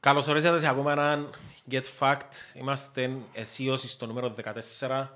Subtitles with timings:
[0.00, 1.30] Καλώς ορίσατε σε ακόμα έναν
[1.70, 2.30] Get Fact.
[2.54, 4.34] Είμαστε αισίως στο νούμερο
[4.80, 5.06] 14.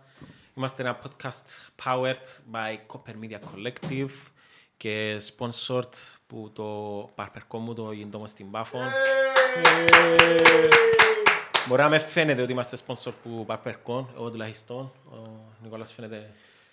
[0.55, 4.11] Είμαστε ένα podcast powered by Copper Media Collective
[4.77, 5.93] και sponsored
[6.27, 6.65] που το
[7.15, 8.79] παρπερκό μου το γιντόμο στην Πάφο.
[11.69, 14.93] Μπορεί να με φαίνεται ότι είμαστε sponsor που παρπερκό, εγώ τουλάχιστον.
[15.11, 15.23] Ο
[15.63, 16.31] Νικόλας φαίνεται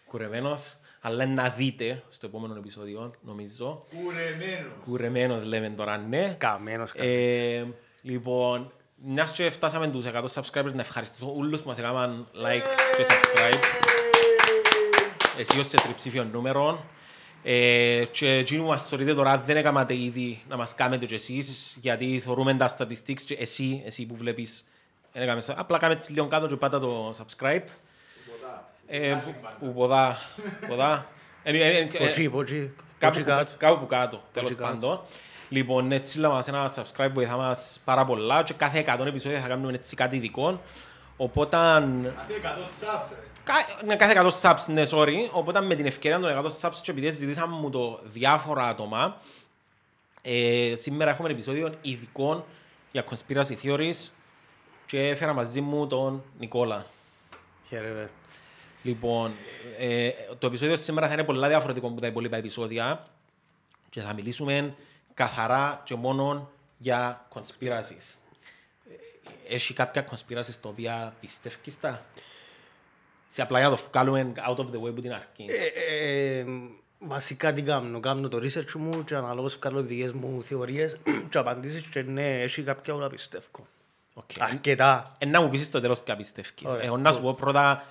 [0.07, 3.83] κουρεμένος, αλλά να δείτε στο επόμενο επεισόδιο, νομίζω.
[3.89, 4.73] Κουρεμένος.
[4.85, 6.35] Κουρεμένος λέμε τώρα, ναι.
[6.37, 7.65] Καμένος Ε,
[8.01, 12.65] λοιπόν, μιας και φτάσαμε τους 100 subscribers, να ευχαριστήσω όλους που μας έκαναν like
[12.97, 13.59] και subscribe.
[15.37, 16.85] Εσύ ως σε τριψήφιο νούμερο.
[17.43, 21.77] Ε, και εκείνοι που μας θεωρείτε τώρα δεν έκανατε ήδη να μας κάνετε και εσείς,
[21.81, 24.67] γιατί θεωρούμε τα statistics και εσύ, εσύ που βλέπεις,
[25.13, 27.63] δεν έκαμε, απλά κάνετε λίγο κάτω και πάτα το subscribe.
[28.87, 30.17] Ε, που- που ποδά,
[30.67, 31.07] ποδά.
[31.43, 33.51] Ε, ε, ε, ε, Ποτσί, ποτσί, Κάπου, ποτσί που- κάτω.
[33.57, 34.63] κάπου που κάτω, τέλος κάτω.
[34.63, 35.01] πάντων.
[35.53, 39.47] Λοιπόν, έτσι λέμε μας ένα subscribe βοηθά μας πάρα πολλά και κάθε 100 επεισόδια θα
[39.47, 40.61] κάνουμε έτσι κάτι ειδικό.
[41.17, 42.47] Οπότε, Αυτή 100
[42.83, 43.15] subs ρε.
[43.43, 45.15] κα- ναι, κάθε 100 subs, ναι, sorry.
[45.31, 49.17] Οπότε με την ευκαιρία των 100 subs και επειδή ζητήσαμε μου το διάφορα άτομα,
[50.21, 52.45] ε, σήμερα έχουμε ένα επεισόδιο ειδικό
[52.91, 54.09] για conspiracy theories
[54.85, 56.85] και έφερα μαζί μου τον Νικόλα.
[57.67, 58.09] Χαίρετε.
[58.83, 59.31] Λοιπόν,
[59.79, 63.07] ε, το επεισόδιο σήμερα θα είναι πολλά διαφορετικό από τα υπόλοιπα επεισόδια
[63.89, 64.73] και θα μιλήσουμε
[65.21, 68.15] καθαρά και μόνο για conspiracies.
[69.47, 72.01] Ε, Έχει κάποια conspiracies τα οποία πιστεύεις τα;
[73.29, 75.45] Σε απλά για να το βγάλουμε out of the way που την αρχή.
[75.47, 76.45] Ε, ε,
[77.03, 80.97] Βασικά τι κάνω, κάνω το research μου και αναλόγως βγάλω δικές μου θεωρίες
[81.29, 83.67] και απαντήσεις και ναι, έχει κάποια όλα πιστεύω.
[84.13, 84.29] Οκ.
[84.39, 85.15] Αρκετά.
[85.17, 86.53] Ε, να μου πεις στο τέλος ποια πιστεύεις.
[86.65, 86.83] Ωραία.
[86.83, 87.83] Εγώ να σου πω πρώτα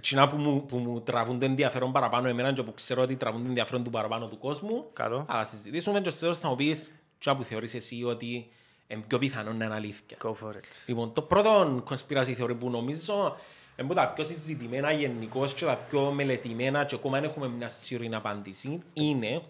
[0.00, 3.42] τζείνα που μου, που μου τραβούν το ενδιαφέρον παραπάνω εμένα και που ξέρω ότι τραβούν
[3.42, 5.24] το ενδιαφέρον του παραπάνω του κόσμου Καλό.
[5.28, 8.50] θα συζητήσουμε και στο τέλος θα μου πεις τζείνα που θεωρείς εσύ ότι
[8.86, 10.16] είναι πιο πιθανό να είναι αλήθεια.
[10.22, 10.60] Go for it.
[10.86, 13.36] Λοιπόν, το πρώτο conspiracy theory που νομίζω
[13.76, 17.68] είναι από τα πιο συζητημένα γενικώς και τα πιο μελετημένα και ακόμα δεν έχουμε μια
[17.68, 19.42] σίγουρη απάντηση είναι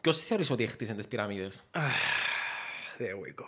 [0.00, 1.64] ποιος θεωρείς ότι έχτισε τις πυραμίδες.
[2.98, 3.46] There we go.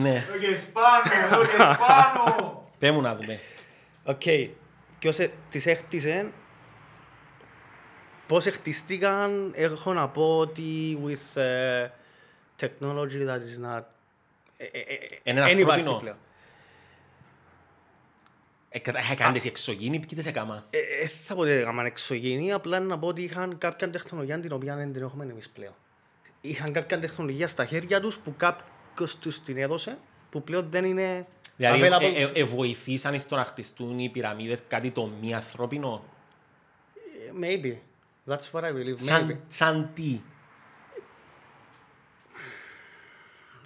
[0.00, 2.62] ναι, Εδώ και σπάνω, εδώ και σπάνω.
[2.78, 3.40] πέ μου να δούμε.
[4.04, 4.22] Οκ.
[4.98, 6.30] Ποιος ε- τις έχτισε,
[8.26, 11.88] πώς έχτιστηκαν, έχω να πω ότι with ε,
[12.60, 13.82] technology that is not...
[14.56, 15.98] ε, ε, ε, Είναι εν υπάρχει ανθρώπινο.
[15.98, 16.16] πλέον.
[19.00, 20.66] Είχα κάνει τις εξωγήινοι, ποιοι τις έκαμα.
[20.70, 24.52] Ε, ε, θα πω ότι έκαναν εξωγήινη, απλά να πω ότι είχαν κάποια τεχνολογία την
[24.52, 25.74] οποία δεν την έχουμε εμείς πλέον.
[26.40, 29.98] Είχαν κάποια τεχνολογία στα χέρια τους που κάποιος τους την έδωσε,
[30.30, 31.26] που πλέον δεν είναι
[31.56, 32.14] Δηλαδή, available.
[32.16, 36.04] ε, ε, ε, βοηθήσαν στο να χτιστούν οι πυραμίδες κάτι το μη ανθρώπινο;
[36.94, 37.76] Ε, Maybe.
[38.32, 38.94] That's what I believe.
[38.94, 39.04] Maybe.
[39.04, 40.20] Σαν, σαν τι;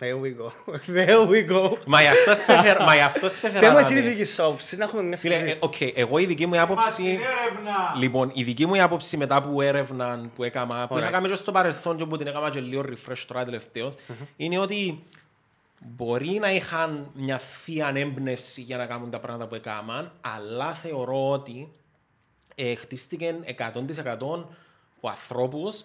[0.00, 0.52] There we go.
[0.96, 1.76] There we go.
[1.86, 2.84] Μα γι' αυτό σ' έφερα.
[2.84, 4.08] Μα γι' αυτό σε Πες μου εσύ τη φέρα.
[4.08, 5.58] δική σου άποψη, να έχουμε μια Φίλε, ε, συζήτηση.
[5.62, 7.02] οκ, εγώ η δική μου Μας άποψη...
[7.02, 7.94] την έρευνα.
[7.98, 11.04] Λοιπόν, η δική μου άποψη μετά που έρευνα που έκανα, που Ωραία.
[11.08, 13.94] είχα κάνει και στο παρελθόν και που την έκανα και λίγο refresh τώρα τελευταίως,
[14.36, 15.02] είναι ότι
[15.80, 21.30] μπορεί να είχαν μια θεία έμπνευση για να κάνουν τα πράγματα που έκαναν, αλλά θεωρώ
[21.30, 21.72] ότι
[22.54, 24.44] ε, χτίστηκε 100%
[24.96, 25.84] από ανθρώπους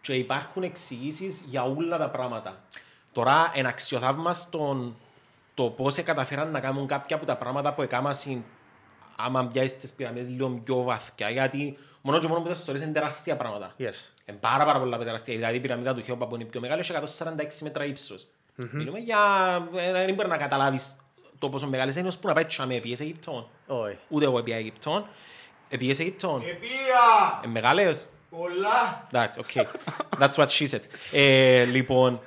[0.00, 2.64] και υπάρχουν εξηγήσεις για όλα τα πράγματα.
[3.12, 4.92] Τώρα, ένα αξιοθαύμαστο
[5.54, 8.44] το πώς καταφέραν να κάνουν κάποια από τα πράγματα που έκαναν
[9.16, 12.92] άμα πιάσεις τις πυραμίδες λίγο πιο βαθιά, γιατί μόνο και μόνο που τις ιστορίες είναι
[12.92, 13.74] τεράστια πράγματα.
[13.78, 13.94] Yes.
[14.26, 15.34] Είναι πάρα πάρα πολλά τεράστια.
[15.34, 17.84] Δηλαδή η πυραμίδα του Χέοπα που είναι η πιο μεγάλη έχει 146 μέτρα
[18.56, 18.72] ύψος.
[18.72, 19.18] Μιλούμε για...
[19.76, 20.96] ε, Δεν μπορεί να καταλάβεις
[21.38, 23.48] το πόσο μεγάλες είναι, ώσπου να πάεις τζιαμέ, πήγες Αίγυπτον.
[23.66, 23.98] Όχι.
[24.08, 25.06] Ούτε εγώ πήγα Αίγυπτον.
[25.68, 26.40] Ε, πήγες Αίγυπτον.
[26.40, 27.40] Επήα.
[27.44, 28.08] Ε, μεγάλες.
[28.30, 29.06] Πολλά.
[29.12, 29.66] Εντάξει, οκ.
[30.20, 30.80] That's what she said.
[31.12, 32.20] Ε, λοιπόν...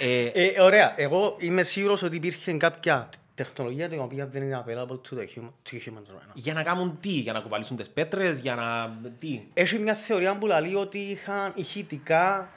[0.00, 0.94] ε, Ε, ωραία.
[0.96, 5.50] Εγώ είμαι σίγουρος ότι υπήρχε κάποια τεχνολογία την οποία δεν είναι available to the human,
[5.70, 6.34] to humans right now.
[6.34, 8.98] για να κάνουν τι, για να κουβαλήσουν τις πέτρες, για να...
[9.18, 12.48] τι; Έχει μια θεωρία που λέει ότι είχαν ηχητικά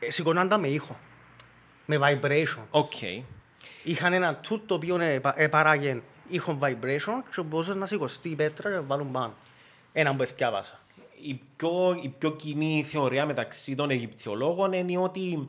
[0.00, 0.96] ε, σηκώναν τα με ήχο.
[1.86, 2.62] Με vibration.
[2.70, 2.92] Οκ.
[3.84, 8.68] Είχαν ένα tool το οποίο επα- επαράγε ήχο vibration και μπορούσες να σηκωστεί η πέτρα
[8.70, 9.34] και να βάλουν πάνω.
[9.92, 10.78] Ένα που εθκιάβασα.
[11.22, 15.48] η πιο, η πιο κοινή θεωρία μεταξύ των Αιγυπτιολόγων είναι ότι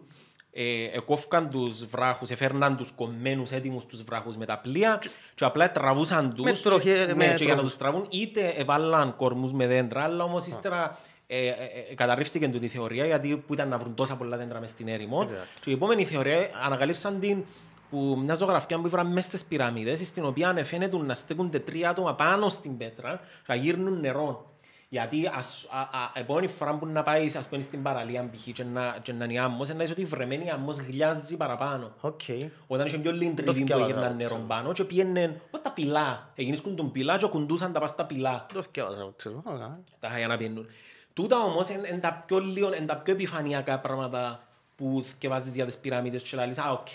[0.54, 5.02] ε, εκόφκαν τους βράχους, έφερναν τους κομμένους έτοιμους τους βράχους με τα πλοία
[5.36, 7.64] και απλά τραβούσαν τους Με τροχέ- και, με ναι, και για να τροχούς.
[7.64, 10.98] τους τραβούν είτε έβαλαν κορμούς με δέντρα αλλά όμως ύστερα
[11.34, 11.52] ε, ε,
[11.90, 14.88] ε, καταρρίφθηκε τούτη η θεωρία γιατί που ήταν να βρουν τόσα πολλά δέντρα μες στην
[14.88, 15.60] έρημο Exactly.
[15.62, 17.44] και η επόμενη θεωρία ανακαλύψαν την
[17.90, 22.16] που μια ζωγραφιά που ήβραν μέσα στις πυραμίδες στην οποία φαίνεται να στέκονται τρία άτομα
[22.16, 24.46] πάνω στην πέτρα και να γύρνουν νερό.
[24.90, 28.52] Γιατί ας, α, α, επόμενη φορά που να πάεις ας πούμε, στην παραλία π.χ.
[28.52, 31.92] και να, και να είναι άμμος, να είσαι ότι η βρεμένη άμμος γλιάζει παραπάνω.
[32.02, 32.20] Οκ.
[32.68, 34.46] Όταν είχε πιο λίγο Το τριβή που θκιάβαζα, έγιναν το νερό ξέρω.
[34.48, 36.32] πάνω και πήγαινε ως τα πυλά.
[36.36, 38.46] Εγινήσκουν τον πυλά και κουντούσαν τα πας στα πυλά.
[38.54, 39.42] Το θκιάβαζα, ξέρω.
[39.46, 39.60] Οκ.
[40.00, 40.68] Τα χαγιά να πιένουν.
[41.14, 44.44] Τούτα όμως είναι τα πιο λίγο, είναι τα πιο επιφανειακά πράγματα
[44.76, 46.88] που θκιαβάζεις για τις πυραμίδες και λαλείς, α, οκ.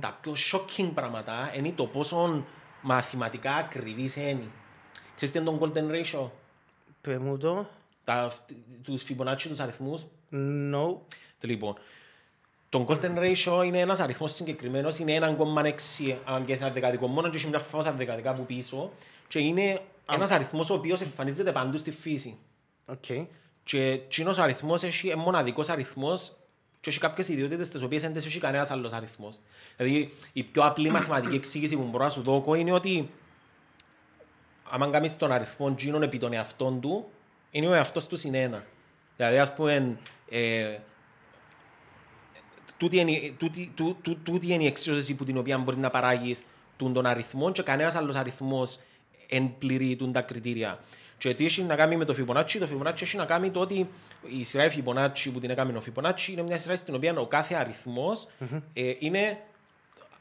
[0.00, 2.44] Τα πιο shocking πράγματα είναι το πόσο
[2.82, 4.44] μαθηματικά ακριβείς είναι.
[5.16, 6.30] Ξέρεις τι είναι το golden ratio,
[7.00, 7.66] Πες μου το.
[8.04, 8.32] τα,
[8.82, 10.06] τους Fibonacci, τους αριθμούς.
[10.32, 10.96] No.
[11.40, 11.74] Λοιπόν,
[12.68, 17.36] το golden ratio είναι ένας αριθμός συγκεκριμένος, είναι 1,6 αν πιάσεις ένα δεκαδικό μόνο και
[17.36, 18.90] έχει μια φόρτσα δεκαδικά από πίσω
[19.28, 19.80] και είναι
[20.12, 22.36] ένας αριθμός ο οποίος εμφανίζεται παντού στη φύση.
[22.86, 23.04] Οκ.
[23.68, 26.32] Και εκείνος ο αριθμός έχει είναι μοναδικός αριθμός
[26.80, 29.38] και έχει κάποιες ιδιότητες τις οποίες δεν τις έχει κανένας άλλος αριθμός.
[29.76, 33.10] Δηλαδή, η πιο απλή μαθηματική εξήγηση που μπορώ να σου δώσω είναι ότι
[34.70, 37.10] άμα κάνεις τον αριθμό τζείνον επί τον εαυτόν του,
[37.50, 38.64] είναι ο εαυτός του συν ένα.
[39.16, 39.98] Δηλαδή, ας πούμε,
[40.28, 40.78] ε,
[42.76, 46.44] τούτη είναι, τούτη, τού, τού, τούτη είναι η εξίσωση που την οποία μπορεί να παράγεις
[46.76, 48.78] τούντον αριθμό και κανένας άλλος αριθμός
[49.28, 50.78] εν πληρεί τούντα κριτήρια.
[51.18, 53.88] Και τι έχει να κάνει με το Fibonacci, το Fibonacci έχει να κάνει το ότι
[54.38, 57.26] η σειρά η Fibonacci που την έκαμε ο Fibonacci είναι μια σειρά στην οποία ο
[57.26, 58.26] κάθε αριθμός
[58.72, 59.38] ε, είναι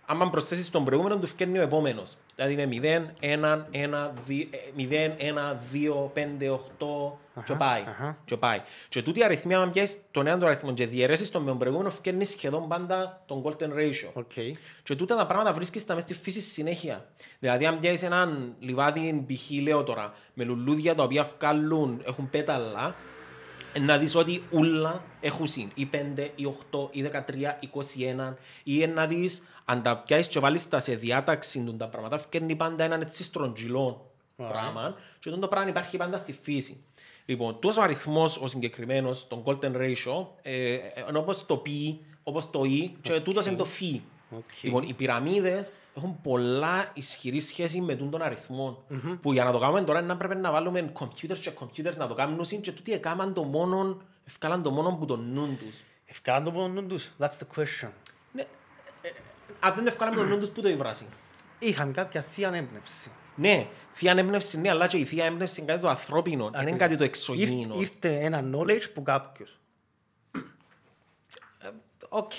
[0.09, 2.17] άμα προσθέσεις τον προηγούμενο τους φκαίνει ο επόμενος.
[2.35, 7.83] Δηλαδή είναι 0, 1, 1, 2, 0, 1, 2, 5, 8 και πάει.
[7.87, 8.17] αχα.
[8.25, 8.61] Και πάει.
[8.89, 11.57] Και τούτοι οι αριθμοί, άμα πιάσεις τον έναν τον αριθμό και διαιρέσεις τον με τον
[11.57, 14.09] προηγούμενο, φκαίνει σχεδόν πάντα τον golden ratio.
[14.13, 14.31] Οκ.
[14.83, 17.05] Και τούτα τα πράγματα βρίσκεις τα μέσα στη φύση συνέχεια.
[17.39, 19.61] Δηλαδή, αν πιάσεις έναν λιβάδι, π.χ.
[19.61, 22.95] λέω τώρα, με λουλούδια τα οποία βγάλουν, έχουν πέταλα,
[23.79, 25.69] να δεις ότι ούλα έχουν συν.
[25.75, 27.69] Ή 5, ή 8, ή 13, ή
[28.27, 28.33] 21.
[28.63, 32.55] Ή να δεις, αν τα πιάσεις και βάλεις τα σε διάταξη του τα πράγματα, φκένει
[32.55, 34.95] πάντα έναν έτσι στρογγυλό πράγμα.
[35.19, 36.83] Και αυτό το πράγμα υπάρχει πάντα στη φύση.
[37.25, 40.79] Λοιπόν, τόσο ο αριθμός ο συγκεκριμένος, τον golden ratio, ε, ε,
[41.09, 41.67] είναι όπως το π,
[42.23, 43.81] όπως το e και τούτος είναι το φ.
[44.29, 44.43] Οκ.
[44.61, 48.77] Λοιπόν, οι πυραμίδες έχουν πολλά ισχυρή σχέση με τούντον αριθμόν.
[49.21, 52.13] Που για να το κάνουμε τώρα να πρέπει να βάλουμε computers και computers να το
[52.13, 55.77] κάνουν και τούτοι έκαναν το μόνο, εφκάλαν το μόνο που τον νουν τους.
[56.05, 57.09] Εφκάλαν το μόνο τους.
[57.19, 57.89] That's the question.
[58.31, 58.41] Ναι,
[59.01, 59.11] ε, ε,
[59.59, 61.05] αν δεν το εφκάλαν 'που τον νουν τους, πού το ήβρασι.
[61.59, 63.11] Είχαν κάποια θεία έμπνευση.
[63.35, 66.57] Ναι, θεία έμπνευση, ναι, αλλά και η θεία έμπνευση είναι κάτι το ανθρώπινο, δεν είναι
[66.59, 66.79] Ακριβώς.
[66.79, 67.75] κάτι το Ήρθ- εξωγήινο.
[67.79, 69.59] Ήρθε ένα knowledge που κάποιος.
[72.09, 72.31] Οκ.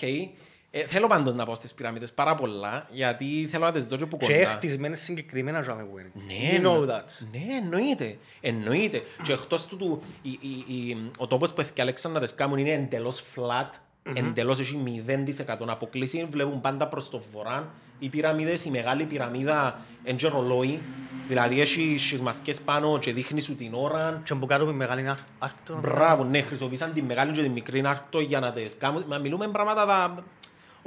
[0.70, 4.06] Ε, θέλω πάντως να πάω στις πυραμίδες πάρα πολλά, γιατί θέλω να τις δω και
[4.06, 4.50] που Και κοντά.
[4.50, 6.11] χτισμένες συγκεκριμένα ζάμε που είναι.
[6.15, 7.26] Ναι, You know εννο- that.
[7.32, 8.19] Ναι, εννοείται.
[8.41, 9.03] Εννοείται.
[9.23, 12.73] Και εκτός του, του η, η, η, ο τόπος που έφτιαξαν να τις κάνουν είναι
[12.73, 13.70] εντελώς flat,
[14.15, 16.26] εντελώς έχει 0% αποκλήση.
[16.31, 17.69] Βλέπουν πάντα προς το βορρά.
[17.99, 20.81] Οι πυραμίδες, η μεγάλη πυραμίδα είναι και ρολόι.
[21.29, 24.21] Δηλαδή έχει σχισμαθικές πάνω και δείχνει σου την ώρα.
[24.25, 25.79] Και που κάτω με μεγάλη άρ- άρκτο.
[25.81, 29.05] Μπράβο, ναι, χρησιμοποίησαν τη μεγάλη και τη μικρή άρκτο για να τις κάνουν.
[29.09, 30.25] Μα μιλούμε πράγματα τα...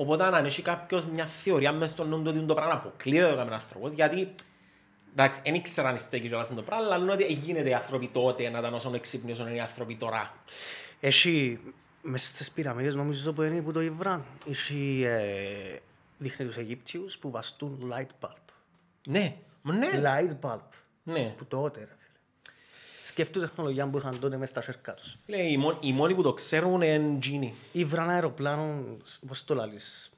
[0.01, 3.33] Οπότε αν έχει κάποιος μια θεωρία μέσα στο νου του ότι το πράγμα αποκλείεται το
[3.33, 4.35] έκαμε άνθρωπος, γιατί
[5.11, 8.49] εντάξει, δεν ήξερα αν στέκει κιόλας το πράγμα, αλλά λένε ότι γίνεται οι άνθρωποι τότε
[8.49, 10.33] να ήταν όσο εξύπνοι όσο είναι οι άνθρωποι τώρα.
[10.99, 11.59] Έχει
[12.01, 14.25] μες στις πυραμίδες νομίζω που είναι που το Ιβράν.
[14.49, 15.79] Έχει ε,
[16.17, 18.53] δείχνει τους Αιγύπτιους που βαστούν light bulb.
[19.07, 20.59] Ναι, μα ναι, Light bulb.
[21.03, 21.33] ναι.
[21.37, 21.95] Που τότε ρε
[23.11, 23.25] φίλε.
[23.25, 25.17] Σκέφτου τεχνολογία που είχαν τότε μες στα σέρκα τους.
[25.27, 27.49] Λέει, οι, μόνοι, οι μόνοι που το ξέρουν είναι Gini.
[27.71, 28.83] Ήβραν αεροπλάνο,
[29.27, 30.11] πώς το λαλείς,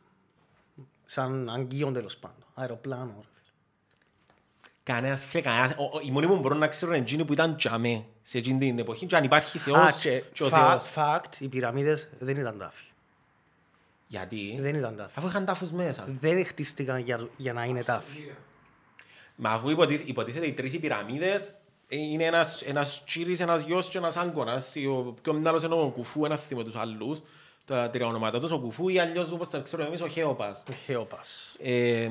[1.05, 2.37] σαν αγγείον τέλος πάντων.
[2.55, 3.03] Αεροπλάνο.
[3.17, 3.51] ρε φίλε.
[4.83, 7.55] Κανένας, φίλε, κανένας, ο, ο, οι μόνοι που μπορούν να ξέρουν είναι Gini που ήταν
[7.55, 10.91] τζαμέ σε εκείνη την εποχή και αν υπάρχει Α, Θεός και και ο fa- Θεός.
[10.95, 12.83] fact, οι πυραμίδες δεν ήταν τάφοι.
[14.07, 15.11] Γιατί, Δεν ήταν τάφοι.
[15.15, 16.05] αφού είχαν τάφους μέσα.
[16.19, 18.31] Δεν χτίστηκαν για, για να είναι τάφοι.
[19.35, 21.53] Μα αφού υποτίθ- υποτίθεται οι τρεις οι πυραμίδες ε,
[21.95, 24.75] είναι ένας, ένας τσίρις, ένας γιος και ένας άγκωνας.
[24.89, 27.21] Ο πιο μεγάλος είναι ο Κουφού, ένας θύμα τους άλλους.
[27.65, 30.63] Τα τρία ονόματα τους, ο Κουφού ή αλλιώς όπως το ξέρουμε εμείς ο Χέοπας.
[30.69, 31.55] Ο Χέοπας.
[31.59, 32.09] Ε,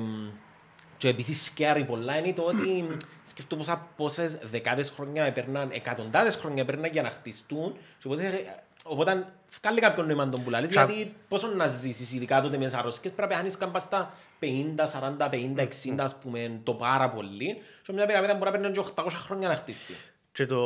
[0.97, 2.87] και επίσης σκιάρει πολλά είναι το ότι
[3.31, 8.45] σκεφτώ πόσα, πόσες δεκάδες χρόνια έπαιρναν, εκατοντάδες χρόνια έπαιρναν για να χτιστούν και οπότε,
[8.83, 12.73] οπότε βγάλει κάποιον νόημα τον πουλάλης Τσα- γιατί πόσο να ζήσεις ειδικά τότε με τις
[12.73, 17.61] αρρώσκες πρέπει να χάνεις κάμπα στα 50, 40, 50, 60 ας πούμε το πάρα πολύ
[17.83, 19.93] και μια πυραμίδα μπορεί να παίρνει και 800 χρόνια να χτιστεί.
[20.31, 20.61] Και το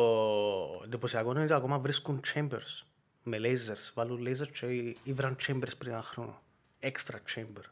[0.83, 2.83] εντυπωσιακό είναι ότι ακόμα βρίσκουν chambers
[3.23, 3.91] με lasers.
[3.93, 6.41] Βάλουν lasers και ήβραν chambers πριν ένα χρόνο.
[6.83, 7.63] Extra chamber.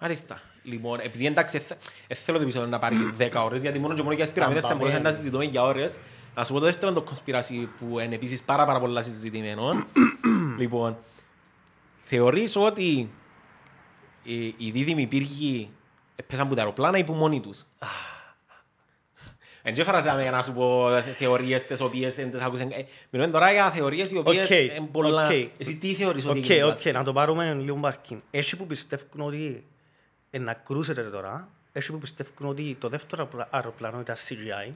[0.00, 0.40] Μάλιστα.
[0.62, 4.02] Λοιπόν, επειδή εντάξει, θε- ε, θέλω το επεισόδιο να πάρει 10 ώρες, γιατί μόνο και
[4.02, 4.88] μόνο για τις πυραμίδες θα Αμπαμέν.
[4.90, 5.98] μπορούσαμε να συζητούμε για ώρες.
[6.34, 9.86] Να σου πω το δεύτερο το conspiracy που είναι επίσης πάρα πάρα πολλά συζητημένο.
[10.58, 10.96] λοιπόν,
[12.02, 13.10] θεωρείς ότι
[14.22, 15.70] οι, οι δίδυμοι πύργοι
[16.26, 17.64] πέσαν από τα αεροπλάνα ή που μόνοι τους;
[19.66, 20.88] Εν και φράζαμε για να σου πω
[21.18, 22.70] θεωρίες τις οποίες δεν τις άκουσαν.
[22.70, 25.26] Ε, Μιλούμε τώρα για θεωρίες οι οποίες Οκ, είναι πολλά...
[25.26, 25.32] οκ.
[25.58, 28.22] Εσύ τι θεωρείς ότι Οκ, γίνεται; οκ, λάθος; να το πάρουμε λίγο παρκήν.
[28.30, 29.64] Έχει που πιστεύουν ότι
[30.30, 34.72] ε, να κρούσετε τώρα, έχει που πιστεύουν ότι το δεύτερο αεροπλα- αεροπλάνο ήταν CGI.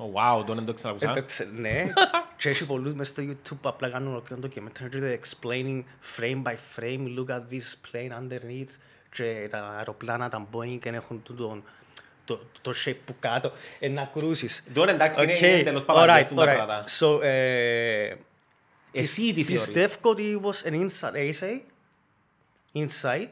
[0.00, 1.10] Ω, Wow, τον δεν το ξανακούσα.
[1.10, 1.92] Εντάξει, ναι.
[2.38, 5.82] Και έχει πολλούς μες στο YouTube που απλά κάνουν ολόκληρο documentary explaining
[6.16, 8.68] frame by frame, look at this plane underneath
[9.14, 11.62] και τα αεροπλάνα, τα Boeing και έχουν τούτον-
[12.24, 14.64] το, το shape που κάτω, ε, να κρούσεις.
[14.72, 16.46] Τον εντάξει, είναι- Οκ, είναι τέλος παπαγιές alright, του τα alright.
[16.46, 16.84] πράγματα.
[17.00, 18.14] So, ε,
[18.92, 21.60] Εσύ τι θεωρείς; Πιστεύω ότι was an inside, ε, είσαι,
[22.74, 23.28] inside,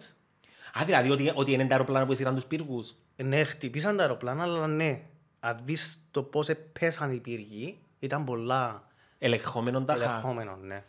[0.80, 2.94] Α, δηλαδή ότι, ότι είναι τα αεροπλάνα που έσυραν τους πύργους.
[3.16, 5.00] ναι, χτυπήσαν τα αεροπλάνα, αλλά ναι,
[5.40, 6.48] αν δεις το πώς
[6.80, 8.82] πέσαν οι πύργοι, ήταν πολλά
[9.18, 10.04] Ελεγχόμενον τα χα.
[10.04, 10.82] ελεγχόμενο, ναι.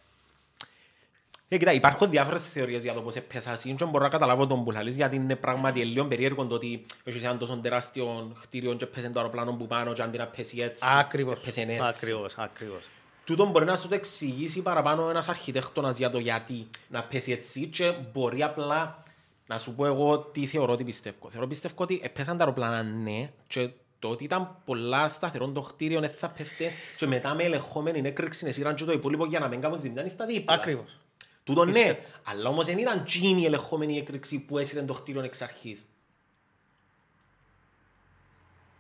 [1.52, 4.64] Ε, κοίτα, υπάρχουν διάφορες θεωρίες για το πώς έπαισα εσύ και μπορώ να καταλάβω τον
[4.64, 8.86] που λαλείς γιατί είναι πράγματι λίγο περίεργο το ότι έχεις έναν τόσο τεράστιο κτίριο και
[8.86, 11.80] πέσει το αεροπλάνο που πάνω και αντί να πέσει έτσι, Ακριβώς, έπεσε έτσι.
[11.84, 12.84] ακριβώς, ακριβώς.
[13.26, 17.68] Τούτο μπορεί να σου το εξηγήσει παραπάνω ένας αρχιτέκτονας για το γιατί να πέσει έτσι
[17.68, 19.04] και μπορεί απλά
[19.48, 21.30] να σου πω εγώ τι θεωρώ ότι πιστεύω.
[21.30, 26.00] Θεωρώ πιστεύω ότι έπεσαν τα αεροπλάνα ναι και το ότι ήταν πολλά σταθερό το κτίριο
[26.00, 29.62] δεν θα πέφτει και μετά με ελεγχόμενη έκρηξη εσύραν και το υπόλοιπο για να μην
[29.62, 30.54] κάνουν ζημιά στα δίπλα.
[30.54, 30.98] Ακριβώς.
[31.44, 32.00] Τούτο ναι, Πιστεύω.
[32.24, 35.86] αλλά όμως δεν ήταν τζείνη η ελεγχόμενη έκρηξη που έσυρε το κτίριο εξ αρχής.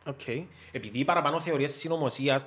[0.05, 0.27] Οκ.
[0.71, 2.45] Επειδή οι παραπάνω θεωρίες συνωμοσίας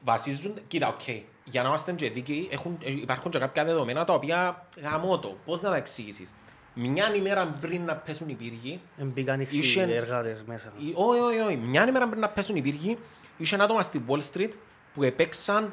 [0.00, 0.62] βασίζονται...
[0.66, 1.08] Κοίτα, οκ,
[1.44, 5.36] για να είμαστε και δίκαιοι, έχουν, ε, υπάρχουν και κάποια δεδομένα τα οποία γαμώ το.
[5.44, 6.34] Πώς να τα εξηγήσεις;
[6.80, 10.72] Μια ημέρα πριν να πέσουν οι πύργοι, Μπήκαν οι Είχε- φίλοι εργάτες μέσα.
[10.78, 12.98] ή- όχι, όχι, όχι, μια ημέρα πριν να πέσουν οι πύργοι,
[13.36, 14.50] είχε άτομα στη Wall Street
[14.94, 15.72] που επέξαν,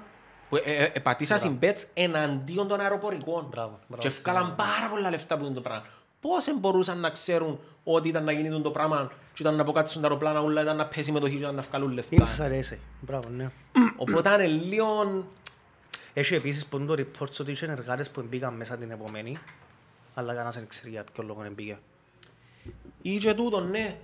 [0.49, 3.47] που ε, ε, ε, πατήσαν συμπέτς εναντίον των αεροπορικών.
[3.49, 5.83] Μπράβο, μπράβο, Και ευκάλαν πάρα πολλά λεφτά που είναι το πράγμα.
[6.21, 10.01] Πώς δεν μπορούσαν να ξέρουν ότι ήταν να γίνει το πράγμα και ήταν να αποκάτσουν
[10.01, 12.25] τα αεροπλάνα, όλα ήταν να πέσει με το χέρι και ήταν να βγάλουν λεφτά.
[12.25, 12.77] Inside essay.
[13.01, 13.49] Μπράβο, ναι.
[13.95, 15.23] Οπότε είναι λίγο...
[16.13, 19.37] Έχει επίσης που είναι το report ότι είχε εργάτες που μπήκαν μέσα την επομένη,
[20.15, 21.77] αλλά κανένας δεν ξέρει για ποιο λόγο δεν μπήκε.
[23.01, 23.95] Ή και τούτο, ναι.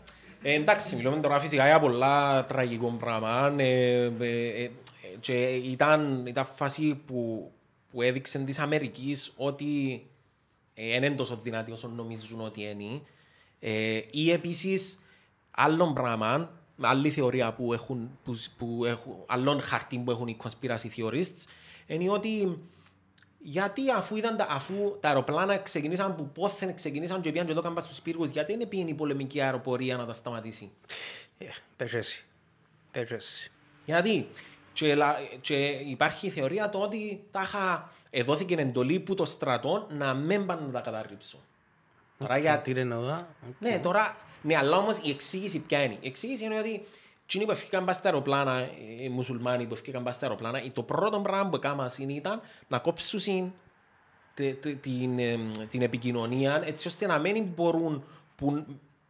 [0.41, 3.53] Ε, εντάξει, μιλούμε τώρα φυσικά για πολλά τραγικό πράγμα.
[3.57, 4.71] Ε, ε, ε, ε,
[5.19, 7.51] και ήταν, ήταν φάση που,
[7.91, 10.03] που έδειξε της Αμερικής ότι
[10.73, 13.01] ε, δεν είναι τόσο δυνατή όσο νομίζουν ότι είναι.
[13.59, 14.99] Ε, ή επίσης
[15.51, 16.51] άλλον πράγμα,
[16.81, 21.45] άλλη θεωρία που έχουν, που, που έχουν, άλλον χαρτί που έχουν οι conspiracy theorists,
[21.87, 22.59] είναι ότι
[23.43, 27.59] γιατί αφού, ήταν τα, αφού τα αεροπλάνα ξεκινήσαν που πόθεν ξεκινήσαν και πήγαν και το
[27.59, 30.71] έκαναν στους πύργους, γιατί δεν πήγαινε η πολεμική αεροπορία να τα σταματήσει;
[31.37, 31.45] Ε,
[31.77, 32.25] πες εσύ.
[32.91, 33.51] Πες εσύ.
[33.85, 34.27] Γιατί;
[34.73, 40.13] Και, λα- και υπάρχει η θεωρία το ότι τάχα εδόθηκε εντολή που το στρατό να
[40.13, 41.39] μην πάνε να τα καταρρύψουν.
[42.17, 42.59] Τώρα για...
[42.59, 43.27] Τι είναι εδώ.
[43.59, 45.97] Ναι, τώρα, ναι, αλλά όμως η εξήγηση ποια είναι.
[46.01, 46.85] Η εξήγηση είναι ότι
[47.33, 48.69] εκείνοι που έφυγαν πας στα αεροπλάνα,
[48.99, 53.53] οι μουσουλμάνοι που έφυγαν πας στα αεροπλάνα, το πρώτο πράγμα που έκαναν ήταν να κόψουν
[54.33, 58.03] τε- τε- την, εμ, την επικοινωνία έτσι ώστε να μην μπορούν
[58.35, 58.65] που,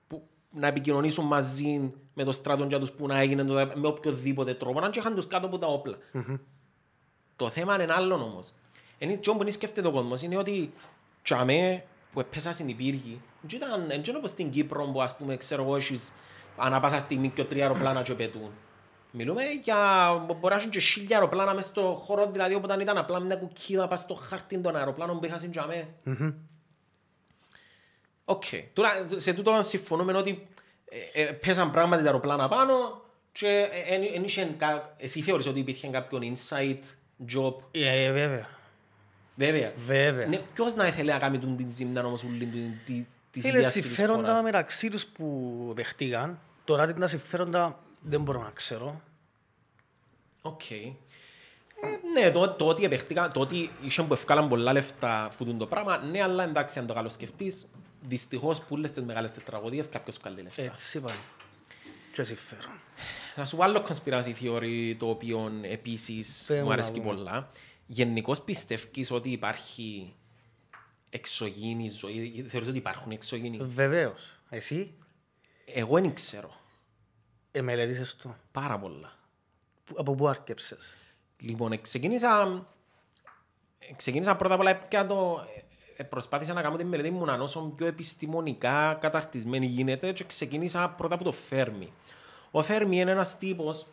[0.08, 4.54] που, να επικοινωνήσουν μαζί με το στράτο για τους που να έγινε το, με οποιοδήποτε
[4.54, 5.98] τρόπο, να και είχαν τους κάτω από τα όπλα.
[7.36, 8.54] Το θέμα είναι άλλο όμως.
[8.98, 10.74] Είναι και που σκέφτεται ο κόσμος είναι ότι
[11.22, 15.38] τσάμε που έπαισα στην υπήργη δεν ήταν δεν είναι όπως στην Κύπρο που ας πούμε
[15.38, 16.12] ξέρω εγώ έχεις
[16.58, 18.52] ανά πάσα στιγμή και τρία αεροπλάνα και πετούν.
[19.12, 19.78] Μιλούμε για
[20.28, 23.88] μπορεί να έχουν και χίλια αεροπλάνα μες στο χώρο δηλαδή όπου ήταν απλά μια κουκκίδα
[23.88, 25.88] πας στο χάρτη των αεροπλάνων που είχαν τσάμε.
[28.26, 28.44] Οκ.
[28.74, 30.48] Τώρα σε τούτο συμφωνούμε ότι
[31.14, 35.46] ε, ε, πέσαν πράγματι τα αεροπλάνα πάνω και ε, εν- εν είχε κα- εσύ θεωρείς
[35.48, 36.80] ότι υπήρχε κάποιον inside
[37.36, 38.48] job; Ε, βέβαια.
[39.36, 39.74] Βέβαια.
[39.86, 40.26] Βέβαια.
[40.28, 43.58] Ναι, ποιος να ήθελε να κάνει τον την ζημιά όμως ούλη την- τη- της Είναι
[43.58, 44.44] ιδέας και της συμφέροντα χώρας.
[44.44, 46.40] μεταξύ τους που παιχτήκαν.
[46.66, 49.02] Τώρα τι είναι τα συμφέροντα δεν μπορώ να ξέρω.
[50.42, 50.72] Οκ.
[50.72, 50.88] Ε,
[52.14, 55.66] ναι, το, το ότι επαιχτήκαν, το ότι είχαν που ευκάλαν πολλά λεφτά που τούν το
[55.68, 57.66] πράγμα, ναι, αλλά εντάξει, αν το καλοσκεφτείς,
[58.02, 60.62] δυστυχώς που όλες τις μεγάλες τις τραγωδίες κάποιος βγάλει λεφτά.
[60.62, 61.16] Έτσι πάει.
[62.14, 62.72] Και συμφέρον.
[63.36, 67.04] Να σου βάλω conspiracy theory το οποίο επίσης Πες μου μου να αρέσει δούμε.
[67.04, 67.50] πολλά.
[67.88, 70.14] Γενικώς πιστεύεις ότι υπάρχει
[71.14, 74.40] εξωγήινη ζωή, θεωρείς ότι υπάρχουν εξωγήινοι; Βεβαίως.
[74.50, 74.94] Εσύ;
[75.66, 76.56] Εγώ δεν ξέρω.
[77.52, 78.36] ε, μελετήσες το.
[78.52, 79.14] Πάρα πολλά.
[79.84, 80.94] Που- Από πού άρκεψες;
[81.40, 82.66] Λοιπόν, ξεκίνησα,
[83.96, 85.46] ξεκίνησα πρώτα απ' όλα πια το,
[85.98, 90.24] ε, προσπάθησα να κάνω τη μελέτη μου να είναι όσο πιο επιστημονικά καταρτισμένη γίνεται και
[90.24, 91.94] ξεκίνησα πρώτα από το Φέρμι.
[92.52, 93.88] Ο Φέρμι είναι ένας τύπος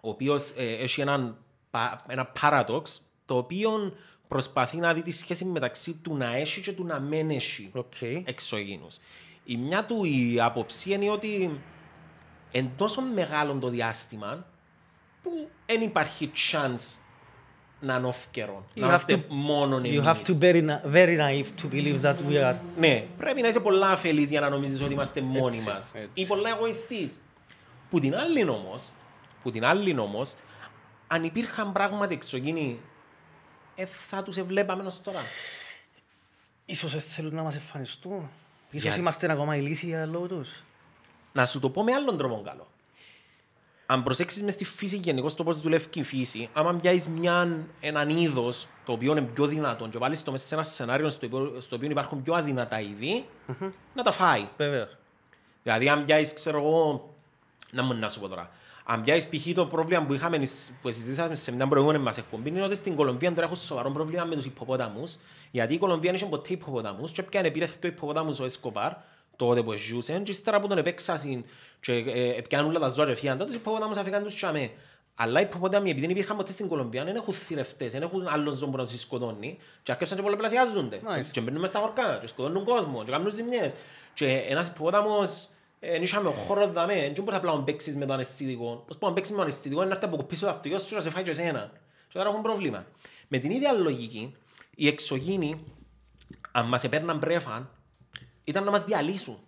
[0.00, 1.36] ο οποίος ε, έχει έναν,
[1.70, 2.82] πα- ένα paradox
[3.26, 3.92] το οποίο
[4.32, 7.94] προσπαθεί να δει τη σχέση μεταξύ του να έχει και του να μην έχει Οκ.
[8.24, 8.96] εξωγήινους.
[9.44, 11.60] Η μια του η άποψη είναι ότι
[12.52, 14.46] εν τόσο μεγάλο το διάστημα
[15.22, 15.30] που
[15.66, 16.96] δεν υπάρχει chance
[17.80, 18.64] να είναι off-καιρό.
[18.74, 20.00] You Να have είμαστε to- μόνο You εμείς.
[20.04, 22.54] have to be very, na- very naive to believe that we are.
[22.78, 25.94] Ναι, πρέπει να είσαι πολλά αφελής για να νομίζεις ότι είμαστε μόνοι Έτσι, μας.
[25.94, 26.08] έτσι.
[26.14, 27.20] Ή πολλά εγωιστής.
[27.90, 28.90] Που την άλλη όμως,
[29.42, 30.34] που την άλλη όμως,
[31.06, 32.80] αν υπήρχαν πράγματι εξωγήινοι,
[33.74, 35.20] ε, θα τους εβλέπαμε ως τώρα.
[36.64, 38.30] Ίσως δεν θέλουν να μας εμφανιστούν.
[38.70, 40.62] Ίσως Γιατί; είμαστε ακόμα ηλίθια λόγω τους.
[41.32, 42.66] Να σου το πω με άλλον τρόπο καλό.
[43.86, 48.08] Αν προσέξεις μες στη φύση γενικώς το πώς δουλεύει η φύση, άμα πιάσεις μιαν, έναν
[48.08, 51.60] είδος το οποίο είναι πιο δυνατό και βάλεις το μέσα σε ένα σενάριο στο οποίο,
[51.60, 53.26] στο οποίο υπάρχουν πιο αδυνατά είδη,
[53.94, 54.48] να τα φάει.
[54.56, 54.96] Βέβαιως.
[55.62, 57.14] Δηλαδή, αν πιάσεις, ξέρω εγώ,
[57.70, 58.50] να μου να σου πω τώρα.
[58.84, 59.52] Αν πιάσεις π.χ.
[59.54, 60.38] το πρόβλημα που, είχαμε,
[60.82, 64.24] που συζητήσαμε σε μια προηγούμενη μας εκπομπή είναι ότι στην Κολομβία τώρα έχουν σοβαρό πρόβλημα
[64.24, 65.16] με τους υποπόταμους
[65.50, 68.92] γιατί η Κολομβία δεν είχε ποτέ υποπόταμους και πιάνε πήρε δύο υποπόταμους ο Εσκοπάρ
[69.36, 71.44] τότε που ζούσαν και ύστερα που τον επέξασαν
[71.80, 74.70] και ε, πιάνουν όλα τα ζώα και φύγαν τους υποπόταμους αφήκαν τους τσάμε.
[75.14, 78.54] Αλλά οι υποπόταμοι επειδή δεν υπήρχαν ποτέ στην Κολομβία δεν έχουν θηρευτές, δεν έχουν άλλον
[78.54, 81.00] ζώο που να τους σκοτώνει και άρχισαν και πολλαπλασιάζονται.
[81.04, 81.26] Nice.
[81.32, 83.74] Και μπαίνουν μες στα χορκά και σκοτώνουν κόσμο και κάνουν ζημιές.
[84.14, 85.48] Και ένας υποπόταμος
[85.84, 88.84] Εν είχαμε ο χώρος δαμέ, δεν μπορείς απλά να παίξεις με το αναισθητικό.
[88.86, 91.00] Πώς να παίξεις με το αναισθητικό είναι να έρθει από πίσω το αυτοκίνητο σου να
[91.00, 91.70] σε φάει και εσένα.
[92.08, 92.86] Και τώρα έχουν πρόβλημα.
[93.28, 94.36] Με την ίδια λογική,
[94.74, 95.64] οι εξωγήινοι,
[96.52, 97.70] αν μας επέρναν πρέφα,
[98.44, 99.38] ήταν να μας διαλύσουν.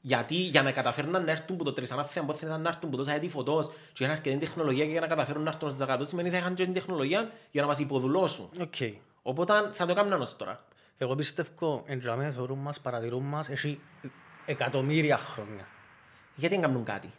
[0.00, 3.12] Γιατί για να καταφέρναν να έρθουν που το τρισανάθεμαν που θέλουν να έρθουν που τόσα
[3.12, 6.30] έτη φωτός και είχαν αρκετή τεχνολογία και για να καταφέρουν να έρθουν στους 100 σημαίνει
[6.30, 8.50] θα είχαν και την τεχνολογία για να μας υποδουλώσουν.
[8.60, 8.74] Οκ.
[9.22, 10.64] Οπότε θα το έκαναν ως τώρα.
[10.98, 13.80] Εγώ πιστεύω εν τζιαμέ θεωρούν μας, παρατηρούν μας, έχει
[14.48, 15.66] εκατομμύρια χρόνια.
[16.34, 17.12] Γιατί δεν κάνουν κάτι;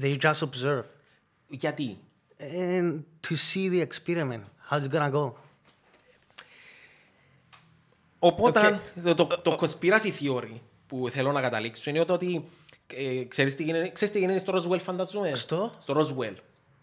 [0.00, 0.84] They just observe.
[1.48, 1.98] Γιατί;
[2.38, 5.32] And to see the experiment, how it's gonna go.
[8.18, 12.44] Οπότε το, το, το conspiracy theory που θέλω να καταλήξω είναι ότι
[12.94, 15.34] ε, ξέρεις, τι γίνεται, ξέρεις τι γίνεται στο Roswell φανταζούμε.
[15.34, 16.34] Στο; Στο Roswell.